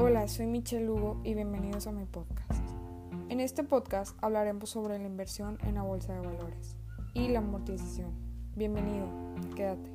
[0.00, 2.62] Hola, soy Michelle Lugo y bienvenidos a mi podcast.
[3.30, 6.76] En este podcast hablaremos sobre la inversión en la bolsa de valores
[7.14, 8.12] y la amortización.
[8.54, 9.08] Bienvenido,
[9.56, 9.90] quédate.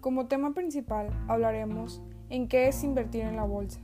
[0.00, 3.78] Como tema principal hablaremos en qué es invertir en la bolsa.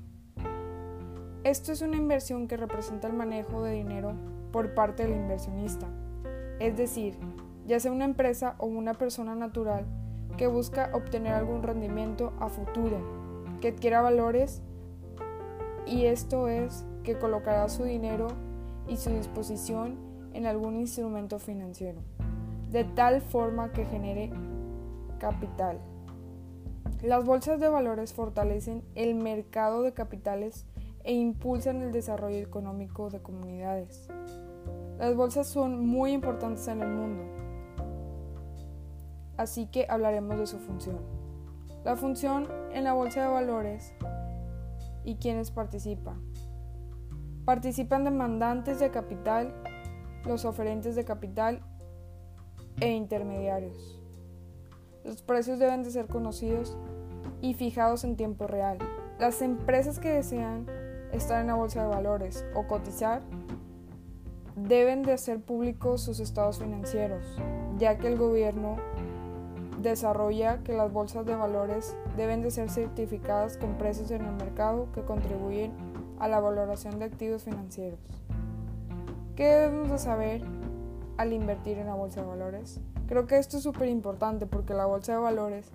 [1.45, 4.17] Esto es una inversión que representa el manejo de dinero
[4.51, 5.87] por parte del inversionista,
[6.59, 7.17] es decir,
[7.67, 9.87] ya sea una empresa o una persona natural
[10.37, 12.99] que busca obtener algún rendimiento a futuro,
[13.61, 14.63] que adquiera valores
[15.87, 18.29] y esto es que colocará su dinero
[18.89, 19.97] y su disposición
[20.33, 22.01] en algún instrumento financiero,
[22.71, 24.31] de tal forma que genere
[25.19, 25.79] capital.
[27.03, 30.67] Las bolsas de valores fortalecen el mercado de capitales
[31.05, 34.09] e impulsan el desarrollo económico de comunidades.
[34.99, 37.25] Las bolsas son muy importantes en el mundo,
[39.37, 41.01] así que hablaremos de su función.
[41.85, 43.95] La función en la bolsa de valores
[45.05, 46.21] y quienes participan.
[47.45, 49.55] Participan demandantes de capital,
[50.25, 51.61] los oferentes de capital
[52.81, 54.01] e intermediarios.
[55.05, 56.79] Los precios deben de ser conocidos
[57.43, 58.79] y fijados en tiempo real.
[59.19, 60.67] Las empresas que desean
[61.13, 63.23] estar en la bolsa de valores o cotizar
[64.57, 67.25] deben de hacer públicos sus estados financieros,
[67.77, 68.77] ya que el gobierno
[69.91, 74.89] desarrolla que las bolsas de valores deben de ser certificadas con precios en el mercado
[74.93, 75.73] que contribuyen
[76.19, 78.01] a la valoración de activos financieros.
[79.37, 80.43] ¿Qué debemos de saber
[81.17, 82.81] al invertir en la bolsa de valores?
[83.07, 85.71] Creo que esto es súper importante porque la bolsa de valores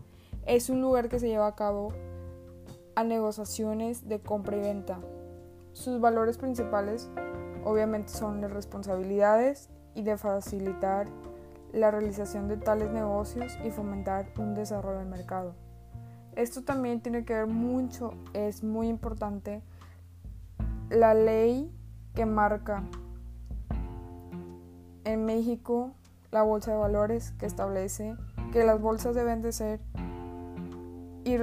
[0.45, 1.93] es un lugar que se lleva a cabo
[2.95, 4.99] a negociaciones de compra y venta.
[5.73, 7.09] Sus valores principales
[7.63, 11.07] obviamente son las responsabilidades y de facilitar
[11.73, 15.55] la realización de tales negocios y fomentar un desarrollo del mercado.
[16.35, 19.61] Esto también tiene que ver mucho, es muy importante,
[20.89, 21.71] la ley
[22.15, 22.83] que marca
[25.03, 25.91] en México
[26.31, 28.15] la bolsa de valores que establece
[28.51, 29.79] que las bolsas deben de ser
[31.23, 31.35] y,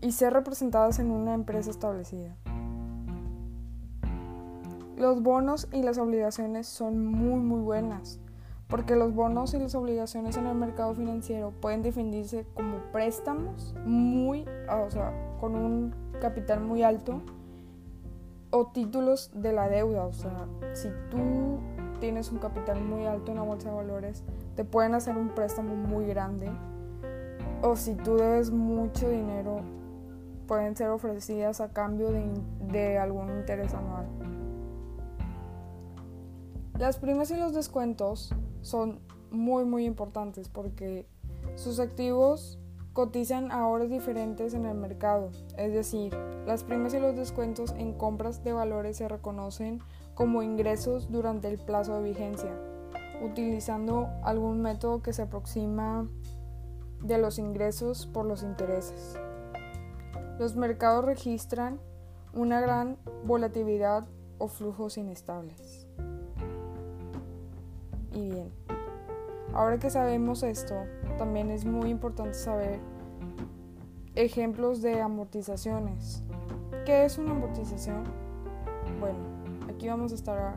[0.00, 2.36] y ser representadas en una empresa establecida.
[4.96, 8.20] Los bonos y las obligaciones son muy muy buenas
[8.68, 14.46] porque los bonos y las obligaciones en el mercado financiero pueden definirse como préstamos muy,
[14.68, 17.20] o sea, con un capital muy alto
[18.50, 21.58] o títulos de la deuda, o sea, si tú
[22.00, 24.22] tienes un capital muy alto en la bolsa de valores,
[24.54, 26.50] te pueden hacer un préstamo muy grande
[27.62, 29.60] o si tú debes mucho dinero,
[30.46, 32.22] pueden ser ofrecidas a cambio de,
[32.70, 34.06] de algún interés anual.
[36.78, 41.06] Las primas y los descuentos son muy muy importantes porque
[41.56, 42.58] sus activos
[42.92, 46.16] cotizan a horas diferentes en el mercado, es decir,
[46.46, 49.80] las primas y los descuentos en compras de valores se reconocen
[50.14, 52.56] como ingresos durante el plazo de vigencia,
[53.22, 56.08] utilizando algún método que se aproxima
[57.02, 59.18] de los ingresos por los intereses.
[60.38, 61.80] Los mercados registran
[62.32, 64.06] una gran volatilidad
[64.38, 65.88] o flujos inestables.
[68.14, 68.50] Y bien,
[69.52, 70.74] ahora que sabemos esto,
[71.18, 72.78] también es muy importante saber
[74.14, 76.22] ejemplos de amortizaciones.
[76.86, 78.04] ¿Qué es una amortización?
[79.00, 79.18] Bueno,
[79.68, 80.54] aquí vamos a estar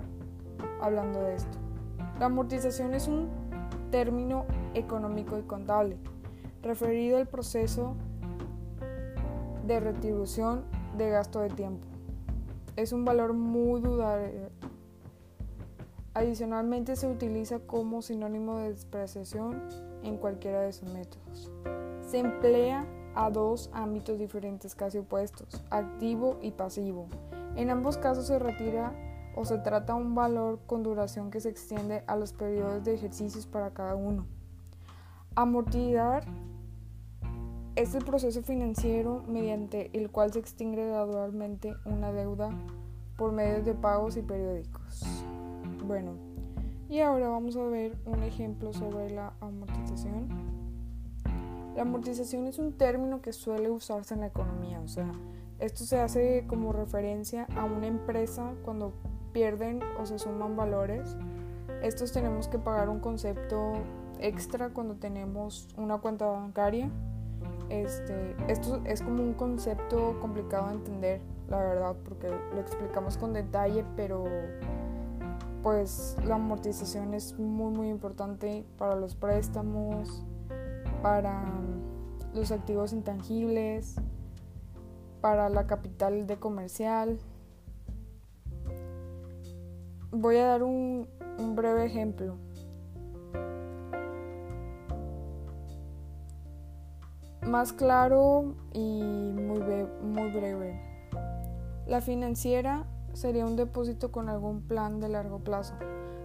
[0.81, 1.57] hablando de esto.
[2.19, 3.29] La amortización es un
[3.90, 5.97] término económico y contable
[6.62, 7.96] referido al proceso
[9.66, 10.63] de retribución
[10.97, 11.88] de gasto de tiempo.
[12.75, 13.81] Es un valor muy
[16.17, 19.61] Adicionalmente se utiliza como sinónimo de depreciación
[20.01, 21.51] en cualquiera de sus métodos.
[22.01, 27.07] Se emplea a dos ámbitos diferentes casi opuestos, activo y pasivo.
[27.55, 28.95] En ambos casos se retira
[29.35, 33.46] o se trata un valor con duración que se extiende a los periodos de ejercicios
[33.46, 34.25] para cada uno.
[35.35, 36.23] Amortizar
[37.75, 42.49] es el proceso financiero mediante el cual se extingue gradualmente una deuda
[43.17, 45.03] por medios de pagos y periódicos.
[45.87, 46.17] Bueno,
[46.89, 50.28] y ahora vamos a ver un ejemplo sobre la amortización.
[51.78, 55.09] La amortización es un término que suele usarse en la economía, o sea,
[55.59, 58.91] esto se hace como referencia a una empresa cuando
[59.31, 61.16] pierden o se suman valores.
[61.81, 63.72] Estos tenemos que pagar un concepto
[64.19, 66.91] extra cuando tenemos una cuenta bancaria.
[67.69, 73.31] Este, esto es como un concepto complicado de entender, la verdad, porque lo explicamos con
[73.31, 74.25] detalle, pero
[75.67, 80.23] pues la amortización es muy muy importante para los préstamos,
[81.02, 81.43] para
[82.34, 83.96] los activos intangibles,
[85.19, 87.19] para la capital de comercial.
[90.11, 91.09] Voy a dar un,
[91.53, 92.37] breve ejemplo.
[97.41, 99.02] Más claro y
[99.35, 99.59] muy,
[100.02, 100.79] muy breve.
[101.87, 102.85] La financiera
[103.17, 105.73] sería un depósito con algún plan de largo plazo,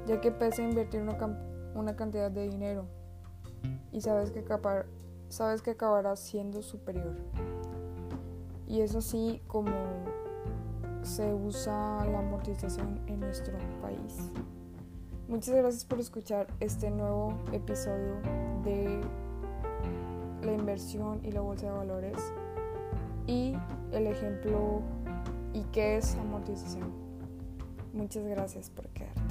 [0.07, 1.17] ya que pese a invertir una,
[1.75, 2.85] una cantidad de dinero
[3.93, 4.45] y sabes que,
[5.31, 7.17] sabes que acabará siendo superior.
[8.67, 9.73] Y es así como
[11.01, 14.31] se usa la amortización en nuestro país.
[15.29, 18.17] Muchas gracias por escuchar este nuevo episodio
[18.65, 19.01] de
[20.45, 22.19] la inversión y la bolsa de valores
[23.27, 23.55] y
[23.93, 24.83] el ejemplo
[25.55, 26.93] y qué es amortización.
[27.93, 29.22] Muchas gracias por quedar.